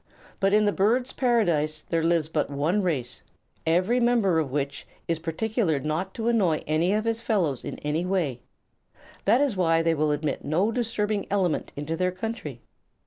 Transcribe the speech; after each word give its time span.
But 0.39 0.51
in 0.51 0.65
the 0.65 0.71
Birds' 0.71 1.13
Paradise 1.13 1.83
there 1.87 2.03
lives 2.03 2.27
but 2.27 2.49
one 2.49 2.81
race, 2.81 3.21
every 3.67 3.99
member 3.99 4.39
of 4.39 4.49
which 4.51 4.87
is 5.07 5.19
quite 5.19 5.25
particular 5.25 5.79
not 5.79 6.15
to 6.15 6.27
annoy 6.27 6.63
any 6.65 6.91
of 6.91 7.05
his 7.05 7.21
fellows 7.21 7.63
in 7.63 7.77
any 7.83 8.03
way. 8.03 8.41
That 9.25 9.41
is 9.41 9.55
why 9.55 9.83
they 9.83 9.93
will 9.93 10.09
admit 10.09 10.43
no 10.43 10.71
disturbing 10.71 11.27
element 11.29 11.71
into 11.75 11.95
their 11.95 12.11
country. 12.11 12.61